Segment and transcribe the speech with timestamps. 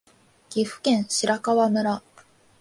[0.49, 2.01] 岐阜県白川村